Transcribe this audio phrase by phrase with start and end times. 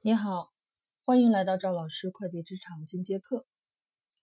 [0.00, 0.52] 你好，
[1.04, 3.48] 欢迎来到赵老师会计职场进阶课。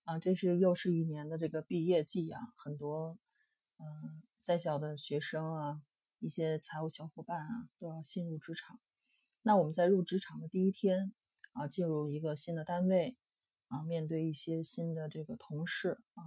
[0.05, 3.17] 啊，这是又是一年的这个毕业季啊，很多
[3.77, 5.81] 嗯在校的学生啊，
[6.19, 8.79] 一些财务小伙伴啊，都要进入职场。
[9.41, 11.13] 那我们在入职场的第一天
[11.51, 13.17] 啊，进入一个新的单位
[13.67, 16.23] 啊，面对一些新的这个同事啊，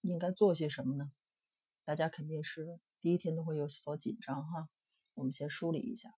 [0.00, 1.12] 应该做些什么呢？
[1.84, 4.68] 大家肯定是第一天都会有所紧张哈。
[5.14, 6.12] 我们先梳理一下。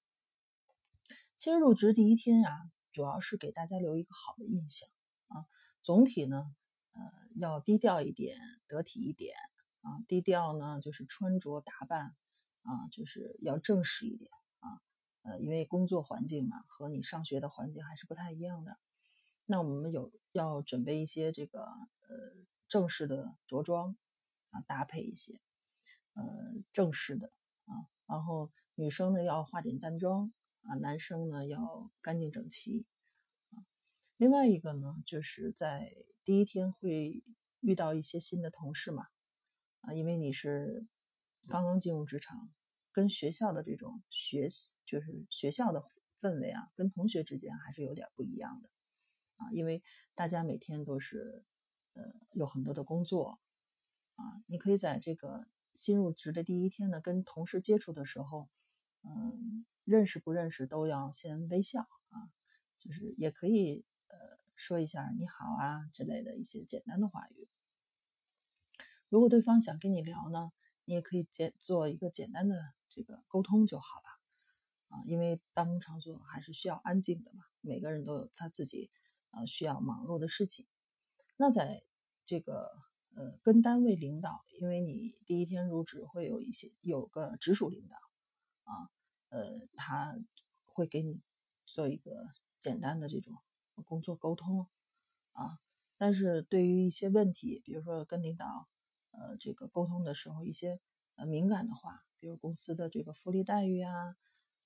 [1.43, 4.89] 其实入职第一天呀，主要是给大家留一个好的印象
[5.27, 5.45] 啊。
[5.83, 6.55] 总体呢，
[6.93, 7.01] 呃，
[7.35, 9.35] 要低调一点，得体一点
[9.81, 9.99] 啊。
[10.07, 12.15] 低调呢，就是穿着打扮
[12.63, 14.79] 啊，就是要正式一点啊。
[15.23, 18.79] 呃，因为工作环境嘛，和你上学的环境还是不太一样的。
[19.45, 22.37] 那我们有要准备一些这个呃
[22.69, 23.97] 正式的着装
[24.51, 25.41] 啊，搭配一些
[26.13, 26.23] 呃
[26.73, 27.33] 正式的
[27.65, 27.75] 啊。
[28.07, 30.33] 然后女生呢，要化点淡妆。
[30.63, 32.87] 啊，男生呢要干净整齐
[33.51, 33.65] 啊。
[34.17, 37.23] 另外一个呢，就是在第一天会
[37.61, 39.09] 遇到一些新的同事嘛
[39.81, 40.87] 啊，因为你是
[41.49, 42.51] 刚刚进入职场，
[42.93, 45.83] 跟学校的这种学习就是学校的
[46.21, 48.71] 氛围啊，跟同学之间还是有点不一样的
[49.37, 49.83] 啊，因为
[50.15, 51.45] 大家每天都是
[51.95, 53.41] 呃有很多的工作
[54.15, 58.49] 啊，你可以在这个新入职的第一天呢，跟同事接触的时候，
[59.05, 59.65] 嗯。
[59.85, 62.31] 认识不认识都要先微笑啊，
[62.79, 64.17] 就是也可以呃
[64.55, 67.49] 说一下你好啊之类的一些简单的话语。
[69.09, 70.53] 如果对方想跟你聊呢，
[70.85, 72.57] 你也可以简做一个简单的
[72.89, 78.89] 这个沟通就好了啊，因为办公场所还是需要安静的嘛，每个人都有他自己
[79.33, 80.65] 呃需要忙碌的事情。
[81.37, 81.83] 那在
[82.25, 82.71] 这个
[83.17, 87.97] 呃跟单位领导，因为你第一天入职会有一些有个直属领导
[88.65, 88.91] 啊。
[89.29, 90.15] 呃，他
[90.67, 91.23] 会给你
[91.65, 92.11] 做一个
[92.61, 93.35] 简单的这种
[93.87, 94.69] 工作沟通
[95.33, 95.59] 啊，
[95.97, 98.69] 但是对于一些问题，比如说跟领导
[99.11, 100.79] 呃这个沟通的时候，一些
[101.15, 104.15] 呃敏感的话，比如公司的这个福利待遇呀，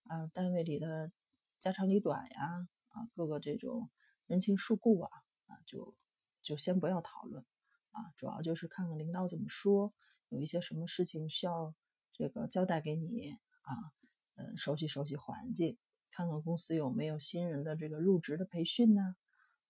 [0.02, 1.12] 啊单位里的
[1.60, 3.88] 家长里短呀，啊各个这种
[4.26, 5.10] 人情世故啊，
[5.46, 5.94] 啊就
[6.42, 7.46] 就先不要讨论
[7.92, 9.94] 啊，主要就是看看领导怎么说，
[10.28, 11.72] 有一些什么事情需要
[12.10, 13.92] 这个交代给你啊。
[14.38, 15.78] 嗯，熟悉熟悉环境，
[16.10, 19.16] 看看公司有没有新人的这个入职的培训呢？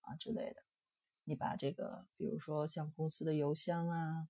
[0.01, 0.62] 啊之类的。
[1.23, 4.29] 你把这个，比如说像公司的邮箱啊，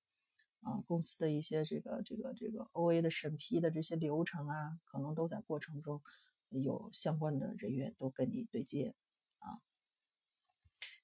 [0.60, 6.03] 啊公司的一些这个这个这个 O A 的审批的这些流程啊，可能都在过程中
[6.50, 8.94] 有相关的人员都跟你对接
[9.38, 9.60] 啊。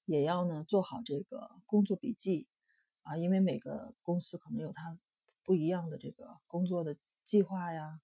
[0.05, 2.47] 也要呢做好这个工作笔记
[3.01, 4.99] 啊，因为每个公司可能有它
[5.43, 7.99] 不一样的这个工作的计划呀。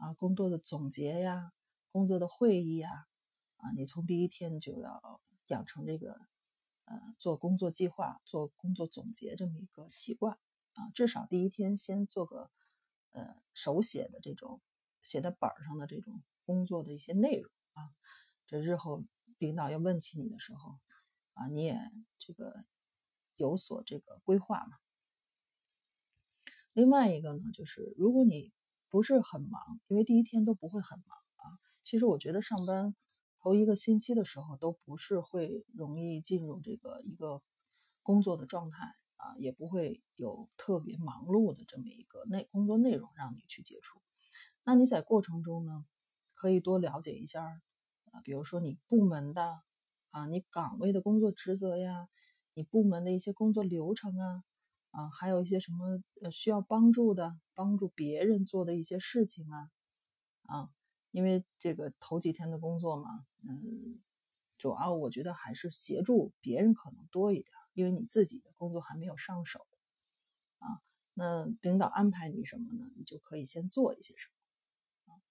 [0.00, 1.52] 啊，工作的总结呀，
[1.92, 3.06] 工作的会议呀，
[3.58, 6.18] 啊，你从第一天就要养成这个，
[6.86, 10.38] 呃，做工作计划、做工作总结这么一个习惯
[10.72, 12.50] 啊，至少第一天先做个，
[13.10, 14.62] 呃，手写的这种
[15.02, 17.92] 写在本上的这种工作的一些内容啊，
[18.46, 19.04] 这日后
[19.36, 20.78] 领导要问起你的时候，
[21.34, 21.78] 啊，你也
[22.18, 22.64] 这个
[23.36, 24.78] 有所这个规划嘛。
[26.72, 28.50] 另外一个呢，就是如果你
[28.90, 31.56] 不是很忙，因为第一天都不会很忙啊。
[31.82, 32.94] 其实我觉得上班
[33.40, 37.40] 头一个星期的时候都不是会容易进入这个一个
[38.02, 38.84] 工作的状态
[39.16, 44.00] 啊，也不会有特别忙碌的这么一个内工作内容让你去接触。
[44.64, 45.84] 那你在过程中呢，
[46.34, 47.44] 可以多了解一下
[48.10, 49.60] 啊，比如说你部门的
[50.10, 52.08] 啊，你岗位的工作职责呀，
[52.54, 54.42] 你部门的一些工作流程啊。
[54.90, 59.70] 啊，还有一些什么呃需要帮助的，帮助别人做的一些事情啊，
[60.46, 60.70] 啊，
[61.12, 64.00] 因为这个头几天的工作嘛，嗯，
[64.58, 69.64] 主要我觉得还是协助别人可能多一点，因为你自己的工作还没有上手，
[70.58, 70.82] 啊，
[71.14, 72.90] 那领导安排你什么呢？
[72.96, 74.28] 你就可以先做一些什
[75.06, 75.14] 么。
[75.14, 75.22] 啊，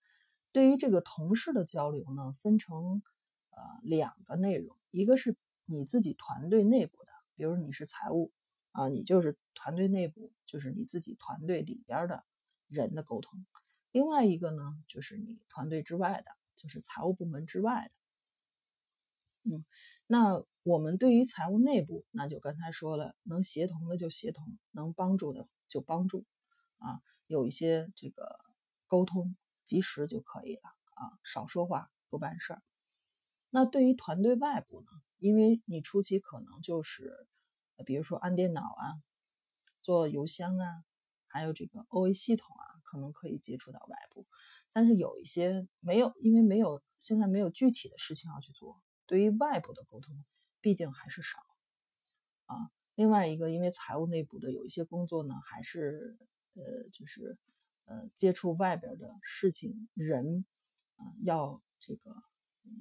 [0.53, 3.03] 对于这个同事的交流呢，分成
[3.49, 5.35] 呃两个内容，一个是
[5.65, 8.31] 你自己团队内部的，比如你是财务。
[8.71, 12.23] 啊，你就是团队内部，就是你自己团队里边的
[12.67, 13.45] 人的沟通。
[13.91, 17.91] 另外一个呢，就是你团队之外的，就是财务部门之外
[19.43, 19.51] 的。
[19.51, 19.65] 嗯，
[20.05, 26.25] 那我们对于财务内部，那就刚才说了，能协同的就协同，能帮助的就帮助。
[26.77, 28.39] 啊，有一些这个
[28.85, 29.35] 沟通
[29.65, 30.61] 及时就可以了。
[30.91, 32.61] 啊，少说话，多办事儿。
[33.49, 34.87] 那对于团队外部呢，
[35.17, 37.27] 因为你初期可能就是。
[37.85, 39.01] 比如说安电脑啊，
[39.81, 40.83] 做邮箱啊，
[41.27, 44.25] 还有这个 OA 系统啊，可能可以接触到外部。
[44.71, 50.23] 但是有一些没有，因为没有现在没有具体的事情要去做，对于外部的沟通，
[50.61, 51.39] 毕竟还是少
[52.45, 52.71] 啊。
[52.95, 56.17] 另外一个，因为财务内部的有一些工作呢，还是
[56.53, 57.37] 呃，就是
[57.85, 60.45] 呃，接触外边的事情人
[60.97, 62.13] 啊，要这个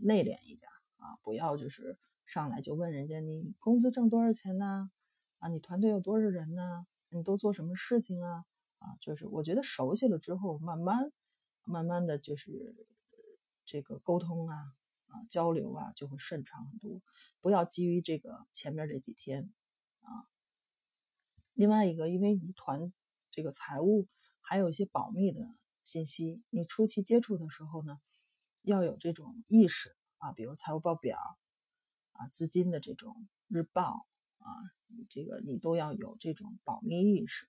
[0.02, 1.98] 内敛一点啊，不要就是
[2.28, 4.90] 上来就问人家你工资挣多少钱呢？
[5.38, 6.86] 啊，你团队有多少人呢？
[7.08, 8.44] 你都做什么事情啊？
[8.80, 11.10] 啊，就是我觉得熟悉了之后，慢慢
[11.64, 12.86] 慢慢的就是
[13.64, 14.56] 这个沟通啊
[15.06, 17.00] 啊交流啊就会顺畅很多。
[17.40, 19.50] 不要基于这个前面这几天
[20.02, 20.28] 啊。
[21.54, 22.92] 另外一个，因为你团
[23.30, 24.06] 这个财务
[24.42, 25.40] 还有一些保密的
[25.82, 27.98] 信息，你初期接触的时候呢，
[28.60, 31.18] 要有这种意识啊，比如财务报表
[32.18, 34.06] 啊、资金的这种日报。
[34.40, 34.54] 啊，
[35.10, 37.46] 这个你都要有这种保密意识，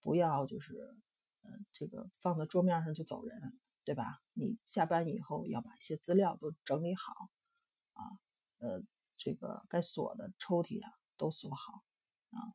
[0.00, 0.96] 不要就是，
[1.42, 4.20] 呃，这个放在桌面上就走人，对吧？
[4.32, 7.30] 你下班以后要把一些资料都整理好，
[7.92, 8.02] 啊，
[8.58, 8.82] 呃，
[9.16, 11.84] 这个该锁的抽屉啊都锁好，
[12.30, 12.54] 啊，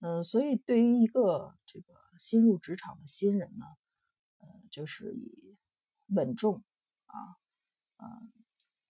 [0.00, 3.64] 嗯，所以对于一个这个新入职场的新人呢，
[4.40, 5.56] 呃，就是以
[6.08, 6.62] 稳重
[7.06, 7.38] 啊，
[7.96, 8.28] 呃，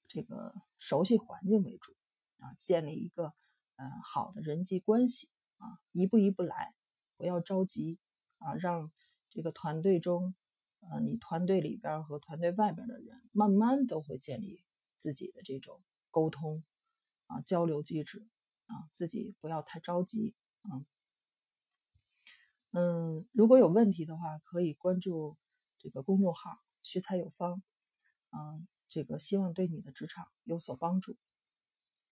[0.08, 1.94] 这个熟悉环境为主，
[2.42, 3.32] 啊，建立一个。
[3.76, 6.74] 呃，好的人际关系啊，一步一步来，
[7.16, 7.98] 不要着急
[8.38, 8.92] 啊，让
[9.30, 10.34] 这个团队中，
[10.80, 14.62] 呃，你团队里边和团队外边的人，慢慢都会建立
[14.98, 16.62] 自己的这种沟通
[17.26, 18.28] 啊交流机制
[18.66, 20.84] 啊，自己不要太着急啊。
[22.72, 25.38] 嗯，如果有问题的话，可以关注
[25.78, 27.62] 这个公众号“学财有方”，
[28.30, 31.16] 啊，这个希望对你的职场有所帮助。